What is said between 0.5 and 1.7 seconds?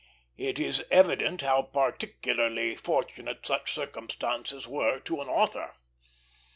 is evident how